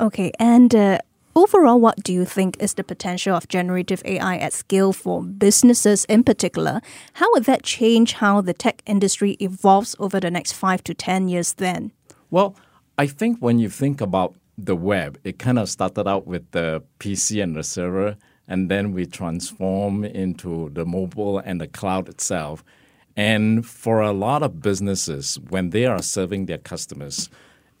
Okay, 0.00 0.32
and 0.38 0.74
uh, 0.74 0.98
overall, 1.34 1.80
what 1.80 2.02
do 2.02 2.12
you 2.12 2.24
think 2.24 2.56
is 2.60 2.74
the 2.74 2.84
potential 2.84 3.36
of 3.36 3.48
generative 3.48 4.02
AI 4.04 4.36
at 4.36 4.52
scale 4.52 4.92
for 4.92 5.22
businesses 5.22 6.04
in 6.06 6.24
particular? 6.24 6.80
How 7.14 7.30
would 7.32 7.44
that 7.44 7.62
change 7.62 8.14
how 8.14 8.40
the 8.40 8.54
tech 8.54 8.82
industry 8.86 9.36
evolves 9.40 9.96
over 9.98 10.20
the 10.20 10.30
next 10.30 10.52
five 10.52 10.82
to 10.84 10.94
ten 10.94 11.28
years? 11.28 11.54
Then, 11.54 11.92
well, 12.30 12.56
I 12.98 13.06
think 13.06 13.38
when 13.38 13.58
you 13.58 13.68
think 13.68 14.00
about 14.00 14.34
the 14.58 14.76
web, 14.76 15.18
it 15.24 15.38
kind 15.38 15.58
of 15.58 15.68
started 15.68 16.06
out 16.06 16.26
with 16.26 16.50
the 16.50 16.82
PC 16.98 17.42
and 17.42 17.56
the 17.56 17.62
server 17.62 18.16
and 18.48 18.70
then 18.70 18.92
we 18.92 19.06
transform 19.06 20.04
into 20.04 20.70
the 20.70 20.84
mobile 20.84 21.38
and 21.38 21.60
the 21.60 21.68
cloud 21.68 22.08
itself. 22.08 22.64
And 23.16 23.66
for 23.66 24.00
a 24.00 24.12
lot 24.12 24.42
of 24.42 24.62
businesses, 24.62 25.38
when 25.50 25.70
they 25.70 25.86
are 25.86 26.02
serving 26.02 26.46
their 26.46 26.58
customers, 26.58 27.28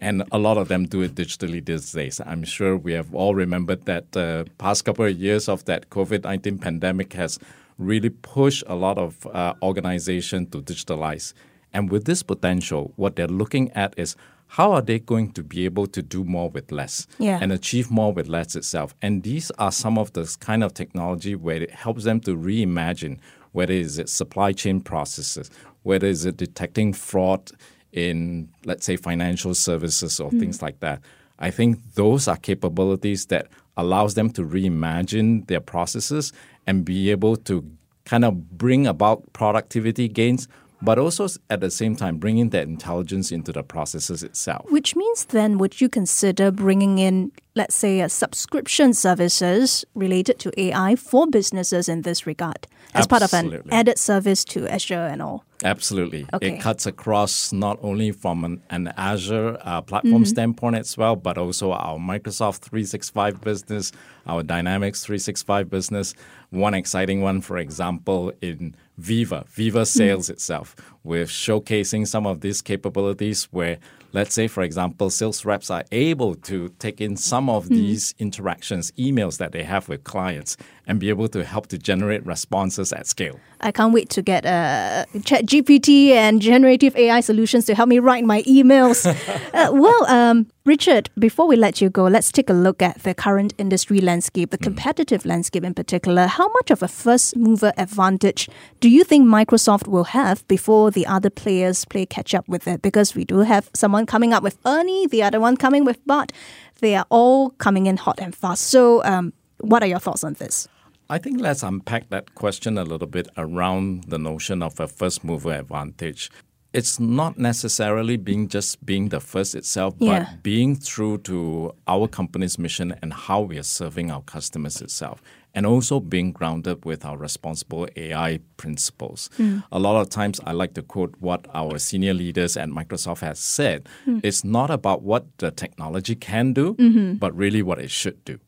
and 0.02 0.24
a 0.32 0.38
lot 0.38 0.58
of 0.58 0.66
them 0.66 0.84
do 0.86 1.00
it 1.02 1.14
digitally 1.14 1.64
these 1.64 1.92
days. 1.92 2.20
I'm 2.26 2.42
sure 2.42 2.76
we 2.76 2.92
have 2.92 3.14
all 3.14 3.36
remembered 3.36 3.84
that 3.84 4.10
the 4.12 4.46
uh, 4.46 4.50
past 4.58 4.84
couple 4.84 5.04
of 5.04 5.16
years 5.16 5.48
of 5.48 5.64
that 5.66 5.90
COVID 5.90 6.24
19 6.24 6.58
pandemic 6.58 7.12
has 7.12 7.38
really 7.78 8.10
pushed 8.10 8.64
a 8.66 8.74
lot 8.74 8.98
of 8.98 9.24
uh, 9.28 9.54
organizations 9.62 10.50
to 10.50 10.60
digitalize. 10.60 11.34
And 11.72 11.90
with 11.90 12.04
this 12.04 12.22
potential, 12.22 12.92
what 12.96 13.16
they're 13.16 13.26
looking 13.26 13.70
at 13.72 13.94
is 13.96 14.16
how 14.48 14.72
are 14.72 14.82
they 14.82 14.98
going 14.98 15.32
to 15.32 15.42
be 15.42 15.64
able 15.64 15.86
to 15.86 16.02
do 16.02 16.24
more 16.24 16.50
with 16.50 16.70
less 16.70 17.06
yeah. 17.18 17.38
and 17.40 17.50
achieve 17.50 17.90
more 17.90 18.12
with 18.12 18.28
less 18.28 18.54
itself? 18.54 18.94
And 19.00 19.22
these 19.22 19.50
are 19.52 19.72
some 19.72 19.96
of 19.96 20.12
the 20.12 20.36
kind 20.40 20.62
of 20.62 20.74
technology 20.74 21.34
where 21.34 21.62
it 21.62 21.70
helps 21.70 22.04
them 22.04 22.20
to 22.20 22.36
reimagine 22.36 23.18
whether 23.52 23.72
it's 23.72 23.98
it 23.98 24.08
supply 24.08 24.52
chain 24.52 24.80
processes, 24.80 25.50
whether 25.82 26.06
it's 26.06 26.24
it 26.24 26.36
detecting 26.36 26.92
fraud 26.92 27.50
in, 27.92 28.48
let's 28.64 28.84
say, 28.84 28.96
financial 28.96 29.54
services 29.54 30.20
or 30.20 30.30
mm. 30.30 30.40
things 30.40 30.60
like 30.60 30.80
that. 30.80 31.00
I 31.38 31.50
think 31.50 31.94
those 31.94 32.28
are 32.28 32.36
capabilities 32.36 33.26
that 33.26 33.48
allows 33.76 34.14
them 34.14 34.30
to 34.30 34.42
reimagine 34.42 35.46
their 35.46 35.60
processes 35.60 36.32
and 36.66 36.84
be 36.84 37.10
able 37.10 37.36
to 37.36 37.64
kind 38.04 38.24
of 38.24 38.58
bring 38.58 38.86
about 38.86 39.32
productivity 39.32 40.08
gains 40.08 40.48
but 40.82 40.98
also 40.98 41.28
at 41.48 41.60
the 41.60 41.70
same 41.70 41.96
time 41.96 42.18
bringing 42.18 42.50
that 42.50 42.64
intelligence 42.64 43.30
into 43.30 43.52
the 43.52 43.62
processes 43.62 44.22
itself. 44.22 44.66
Which 44.70 44.96
means 44.96 45.26
then, 45.26 45.56
would 45.58 45.80
you 45.80 45.88
consider 45.88 46.50
bringing 46.50 46.98
in, 46.98 47.32
let's 47.54 47.74
say, 47.74 48.00
a 48.00 48.08
subscription 48.08 48.92
services 48.92 49.84
related 49.94 50.38
to 50.40 50.60
AI 50.60 50.96
for 50.96 51.26
businesses 51.26 51.88
in 51.88 52.02
this 52.02 52.26
regard 52.26 52.66
as 52.94 53.06
Absolutely. 53.06 53.48
part 53.48 53.62
of 53.62 53.64
an 53.64 53.72
added 53.72 53.98
service 53.98 54.44
to 54.46 54.66
Azure 54.66 55.06
and 55.06 55.22
all? 55.22 55.44
Absolutely. 55.64 56.26
Okay. 56.32 56.54
It 56.54 56.60
cuts 56.60 56.86
across 56.86 57.52
not 57.52 57.78
only 57.82 58.10
from 58.10 58.44
an, 58.44 58.62
an 58.70 58.92
Azure 58.96 59.58
uh, 59.62 59.80
platform 59.82 60.14
mm-hmm. 60.14 60.24
standpoint 60.24 60.76
as 60.76 60.96
well, 60.96 61.16
but 61.16 61.38
also 61.38 61.72
our 61.72 61.98
Microsoft 61.98 62.58
365 62.60 63.40
business, 63.40 63.92
our 64.26 64.42
Dynamics 64.42 65.04
365 65.04 65.70
business. 65.70 66.14
One 66.50 66.74
exciting 66.74 67.22
one, 67.22 67.40
for 67.40 67.58
example, 67.58 68.32
in 68.42 68.74
Viva, 68.98 69.44
Viva 69.48 69.80
hmm. 69.80 69.84
Sales 69.84 70.26
mm. 70.28 70.30
itself. 70.30 70.76
We're 71.02 71.24
showcasing 71.24 72.06
some 72.06 72.26
of 72.26 72.42
these 72.42 72.60
capabilities 72.60 73.44
where, 73.50 73.78
let's 74.12 74.34
say, 74.34 74.48
for 74.48 74.62
example, 74.62 75.08
sales 75.08 75.44
reps 75.46 75.70
are 75.70 75.84
able 75.90 76.34
to 76.34 76.68
take 76.78 77.00
in 77.00 77.16
some 77.16 77.48
of 77.48 77.66
mm. 77.66 77.70
these 77.70 78.14
interactions, 78.18 78.92
emails 78.92 79.38
that 79.38 79.52
they 79.52 79.62
have 79.64 79.88
with 79.88 80.04
clients, 80.04 80.58
and 80.86 81.00
be 81.00 81.08
able 81.08 81.28
to 81.28 81.42
help 81.42 81.68
to 81.68 81.78
generate 81.78 82.24
responses 82.26 82.92
at 82.92 83.06
scale. 83.06 83.40
I 83.62 83.72
can't 83.72 83.92
wait 83.92 84.08
to 84.10 84.22
get 84.22 84.44
uh, 84.44 85.04
Chat 85.24 85.46
GPT 85.46 86.10
and 86.10 86.42
generative 86.42 86.96
AI 86.96 87.20
solutions 87.20 87.64
to 87.66 87.74
help 87.74 87.88
me 87.88 87.98
write 87.98 88.24
my 88.24 88.42
emails. 88.42 89.06
uh, 89.54 89.70
well, 89.72 90.04
um, 90.06 90.46
Richard, 90.64 91.10
before 91.18 91.46
we 91.46 91.56
let 91.56 91.80
you 91.80 91.88
go, 91.88 92.04
let's 92.04 92.32
take 92.32 92.50
a 92.50 92.52
look 92.52 92.82
at 92.82 93.02
the 93.02 93.14
current 93.14 93.54
industry 93.58 94.00
landscape, 94.00 94.50
the 94.50 94.56
hmm. 94.56 94.64
competitive 94.64 95.24
landscape 95.24 95.64
in 95.64 95.74
particular. 95.74 96.26
How 96.26 96.48
much 96.48 96.70
of 96.70 96.82
a 96.82 96.88
first 96.88 97.36
mover 97.36 97.72
advantage 97.76 98.48
do 98.80 98.88
you 98.88 99.04
think 99.04 99.26
Microsoft 99.26 99.86
will 99.86 100.04
have 100.04 100.46
before 100.48 100.90
the 100.90 101.06
other 101.06 101.30
players 101.30 101.84
play 101.84 102.06
catch 102.06 102.34
up 102.34 102.48
with 102.48 102.66
it? 102.66 102.82
Because 102.82 103.14
we 103.14 103.24
do 103.24 103.38
have 103.38 103.70
someone 103.74 104.06
coming 104.06 104.32
up 104.32 104.42
with 104.42 104.58
Ernie, 104.66 105.06
the 105.06 105.22
other 105.22 105.40
one 105.40 105.56
coming 105.56 105.84
with 105.84 106.04
Bard. 106.06 106.32
They 106.80 106.96
are 106.96 107.06
all 107.10 107.50
coming 107.50 107.86
in 107.86 107.96
hot 107.96 108.18
and 108.20 108.34
fast. 108.34 108.62
So, 108.64 109.04
um, 109.04 109.32
what 109.58 109.82
are 109.84 109.86
your 109.86 110.00
thoughts 110.00 110.24
on 110.24 110.34
this? 110.34 110.66
I 111.10 111.18
think 111.18 111.40
let's 111.40 111.62
unpack 111.62 112.10
that 112.10 112.34
question 112.34 112.78
a 112.78 112.84
little 112.84 113.06
bit 113.06 113.28
around 113.36 114.04
the 114.04 114.18
notion 114.18 114.62
of 114.62 114.80
a 114.80 114.88
first 114.88 115.24
mover 115.24 115.52
advantage. 115.52 116.30
It's 116.72 116.98
not 116.98 117.36
necessarily 117.38 118.16
being 118.16 118.48
just 118.48 118.84
being 118.84 119.10
the 119.10 119.20
first 119.20 119.54
itself, 119.54 119.94
yeah. 119.98 120.20
but 120.30 120.42
being 120.42 120.78
true 120.78 121.18
to 121.18 121.74
our 121.86 122.08
company's 122.08 122.58
mission 122.58 122.94
and 123.02 123.12
how 123.12 123.42
we 123.42 123.58
are 123.58 123.62
serving 123.62 124.10
our 124.10 124.22
customers 124.22 124.80
itself. 124.80 125.20
And 125.54 125.66
also 125.66 126.00
being 126.00 126.32
grounded 126.32 126.86
with 126.86 127.04
our 127.04 127.18
responsible 127.18 127.86
AI 127.94 128.40
principles. 128.56 129.28
Mm. 129.36 129.62
A 129.70 129.78
lot 129.78 130.00
of 130.00 130.08
times 130.08 130.40
I 130.46 130.52
like 130.52 130.72
to 130.74 130.82
quote 130.82 131.14
what 131.20 131.46
our 131.52 131.78
senior 131.78 132.14
leaders 132.14 132.56
at 132.56 132.70
Microsoft 132.70 133.20
has 133.20 133.38
said. 133.38 133.86
Mm. 134.06 134.20
It's 134.24 134.44
not 134.44 134.70
about 134.70 135.02
what 135.02 135.26
the 135.36 135.50
technology 135.50 136.14
can 136.14 136.54
do, 136.54 136.72
mm-hmm. 136.72 137.14
but 137.16 137.36
really 137.36 137.60
what 137.60 137.78
it 137.80 137.90
should 137.90 138.24
do. 138.24 138.38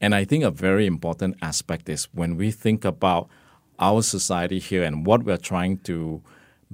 And 0.00 0.14
I 0.14 0.24
think 0.24 0.44
a 0.44 0.50
very 0.50 0.86
important 0.86 1.36
aspect 1.42 1.88
is 1.88 2.08
when 2.12 2.36
we 2.36 2.50
think 2.50 2.84
about 2.84 3.28
our 3.78 4.02
society 4.02 4.58
here 4.58 4.82
and 4.82 5.06
what 5.06 5.24
we're 5.24 5.36
trying 5.36 5.78
to 5.78 6.22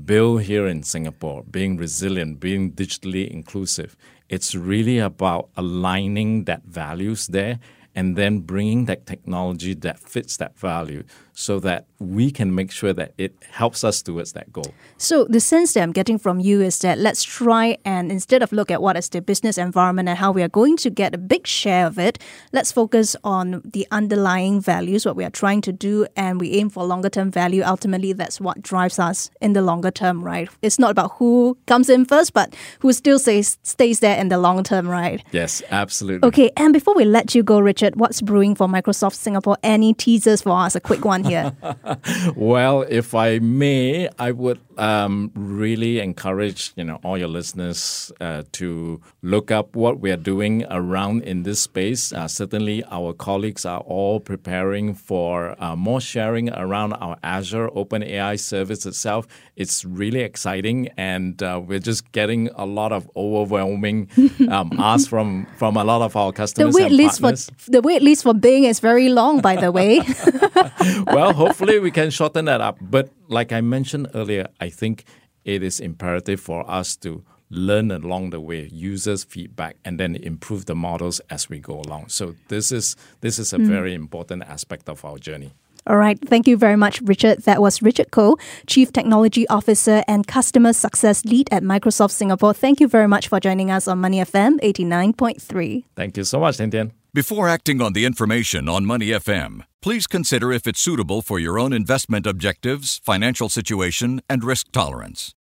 build 0.05 0.43
here 0.43 0.67
in 0.67 0.83
Singapore, 0.83 1.45
being 1.45 1.77
resilient, 1.77 2.41
being 2.41 2.73
digitally 2.73 3.29
inclusive, 3.29 3.97
it's 4.29 4.55
really 4.55 4.99
about 4.99 5.49
aligning 5.57 6.45
that 6.45 6.65
values 6.65 7.29
there 7.29 7.61
and 7.95 8.17
then 8.17 8.41
bringing 8.41 8.87
that 8.87 9.07
technology 9.07 9.73
that 9.75 9.99
fits 9.99 10.37
that 10.39 10.59
value 10.59 11.05
so 11.35 11.59
that 11.61 11.87
we 11.99 12.31
can 12.31 12.55
make 12.55 12.71
sure 12.71 12.93
that 12.93 13.13
it 13.19 13.35
helps 13.51 13.83
us 13.83 14.01
towards 14.03 14.33
that 14.33 14.53
goal. 14.53 14.73
So 14.97 15.25
the 15.25 15.41
sense 15.41 15.75
that 15.75 15.83
I'm 15.83 15.93
getting 15.93 16.17
from 16.17 16.39
you 16.39 16.61
is 16.61 16.79
that 16.79 16.99
let's 16.99 17.25
try 17.25 17.77
and 17.85 18.13
instead 18.13 18.43
of 18.43 18.53
look 18.53 18.71
at 18.71 18.81
what 18.81 18.97
is 18.97 19.09
the 19.09 19.21
business 19.21 19.59
environment 19.59 20.09
and 20.09 20.17
how 20.17 20.31
we 20.31 20.43
are 20.43 20.49
going 20.49 20.77
to 20.79 20.91
get 20.91 21.13
a 21.13 21.19
big 21.19 21.47
share 21.47 21.87
of 21.87 21.99
it, 21.99 22.21
let's 22.53 22.71
focus 22.71 23.17
on 23.25 23.63
the 23.65 23.87
underlying 23.91 24.61
values, 24.61 25.05
what 25.05 25.17
we 25.17 25.25
are 25.25 25.31
trying 25.31 25.61
to 25.63 25.73
do, 25.73 26.07
and 26.17 26.41
we 26.41 26.53
aim 26.53 26.71
for 26.71 26.85
longer 26.85 27.11
term 27.11 27.33
value. 27.33 27.63
Ultimately, 27.65 28.13
that's 28.13 28.41
what 28.41 28.63
drives 28.63 29.01
us 29.01 29.31
in 29.41 29.55
the 29.55 29.63
longer 29.63 29.91
term, 29.91 30.23
right? 30.23 30.49
It's 30.63 30.79
not 30.79 30.93
about 30.93 31.13
who 31.19 31.59
comes 31.67 31.91
in 31.91 32.05
first, 32.05 32.33
but 32.33 32.55
who 32.79 32.93
still 32.93 33.19
stays 33.19 33.59
stays 33.65 33.99
there 33.99 34.17
in 34.17 34.29
the 34.29 34.39
long 34.39 34.63
term, 34.63 34.89
right? 34.89 35.23
Yes, 35.33 35.63
absolutely. 35.71 36.29
Okay, 36.29 36.53
and 36.57 36.73
before 36.73 36.95
we 36.95 37.05
let 37.05 37.35
you 37.35 37.43
go, 37.43 37.59
Richard, 37.59 37.97
what's 37.97 38.21
brewing 38.21 38.55
for 38.55 38.69
Microsoft 38.69 39.15
Singapore? 39.15 39.57
Any 39.65 39.95
teasers 39.95 40.43
for 40.43 40.57
us? 40.57 40.77
A 40.77 40.81
quick 40.81 41.05
one 41.05 41.24
here. 41.25 41.53
well, 42.37 42.83
if 42.83 43.15
I 43.15 43.39
may, 43.39 44.09
I 44.19 44.33
would 44.33 44.61
um, 44.79 45.31
really 45.35 46.01
encourage 46.01 46.73
you 46.77 46.85
know 46.85 47.01
all 47.03 47.19
your 47.19 47.29
listeners 47.29 48.13
uh, 48.21 48.43
to 48.53 49.01
look 49.23 49.51
up 49.51 49.77
what 49.77 50.01
we 50.01 50.11
are 50.11 50.17
doing 50.17 50.65
around 50.71 51.23
in 51.23 51.43
this 51.43 51.61
space. 51.61 52.13
Uh, 52.13 52.29
certainly, 52.29 52.85
our 52.91 53.13
colleagues 53.13 53.65
are 53.65 53.81
all 53.81 54.21
preparing 54.21 54.95
for 54.95 55.55
uh, 55.63 55.77
more 55.77 56.01
sharing 56.01 56.51
around 56.51 56.93
our 56.95 57.17
Azure 57.23 57.69
OpenAI 57.69 58.39
service 58.39 58.87
itself. 58.87 59.27
It's 59.57 59.85
really 59.85 60.21
exciting, 60.21 60.89
and 60.97 61.43
uh, 61.43 61.61
we're 61.65 61.79
just 61.79 62.11
getting 62.13 62.51
a 62.55 62.67
lot 62.67 62.93
of 62.93 63.11
overwhelming 63.17 64.09
um, 64.49 64.73
asks 64.79 65.09
from 65.09 65.47
from 65.57 65.77
a 65.77 65.85
lot 65.85 66.03
of 66.03 66.17
our 66.17 66.33
customers. 66.33 66.75
The 66.75 66.83
wait 66.83 66.93
list 66.93 67.21
for 67.21 67.71
the 67.71 67.81
wait 67.81 68.03
list 68.03 68.23
for 68.23 68.35
Bing 68.35 68.65
is 68.65 68.81
very 68.81 69.09
long, 69.09 69.41
by 69.41 69.57
the 69.57 69.71
way. 69.71 70.01
well, 71.15 71.33
hopefully 71.33 71.79
we 71.79 71.91
can 71.91 72.11
shorten 72.11 72.45
that 72.47 72.61
up. 72.61 72.79
But 72.81 73.11
like 73.29 73.53
I 73.53 73.61
mentioned 73.61 74.09
earlier, 74.15 74.49
I 74.61 74.69
think 74.69 75.05
it 75.45 75.63
is 75.63 75.81
imperative 75.81 76.41
for 76.41 76.69
us 76.71 76.97
to 76.97 77.25
learn 77.51 77.91
along 77.91 78.31
the 78.31 78.41
way, 78.41 78.69
users' 78.73 79.25
feedback, 79.25 79.77
and 79.85 80.01
then 80.01 80.17
improve 80.17 80.67
the 80.67 80.75
models 80.75 81.21
as 81.31 81.49
we 81.49 81.59
go 81.61 81.81
along. 81.81 82.09
So 82.09 82.35
this 82.49 82.73
is 82.73 82.97
this 83.21 83.39
is 83.39 83.53
a 83.53 83.59
mm. 83.59 83.67
very 83.67 83.95
important 83.95 84.43
aspect 84.45 84.89
of 84.89 85.05
our 85.05 85.19
journey. 85.19 85.53
All 85.87 85.97
right. 85.97 86.19
Thank 86.19 86.47
you 86.47 86.57
very 86.57 86.77
much, 86.77 87.03
Richard. 87.03 87.43
That 87.43 87.61
was 87.61 87.83
Richard 87.83 88.11
Koh, 88.11 88.39
Chief 88.67 88.91
Technology 88.91 89.47
Officer 89.49 90.03
and 90.09 90.27
Customer 90.27 90.73
Success 90.73 91.27
Lead 91.27 91.49
at 91.53 91.63
Microsoft 91.63 92.13
Singapore. 92.13 92.55
Thank 92.55 92.81
you 92.81 92.89
very 92.89 93.07
much 93.07 93.29
for 93.29 93.39
joining 93.39 93.71
us 93.71 93.87
on 93.87 94.01
Money 94.01 94.19
FM 94.21 94.61
89.3. 94.61 95.85
Thank 95.95 96.17
you 96.17 96.25
so 96.25 96.41
much, 96.41 96.57
Tian 96.57 96.71
Tian. 96.71 96.93
Before 97.15 97.49
acting 97.49 97.81
on 97.81 97.93
the 97.93 98.05
information 98.07 98.69
on 98.69 98.87
Money 98.87 99.11
FM, 99.11 99.61
please 99.81 100.09
consider 100.09 100.51
if 100.51 100.67
it's 100.67 100.81
suitable 100.81 101.23
for 101.23 101.39
your 101.39 101.61
own 101.61 101.73
investment 101.73 102.27
objectives, 102.27 103.01
financial 103.05 103.49
situation, 103.49 104.21
and 104.29 104.43
risk 104.43 104.73
tolerance. 104.73 105.33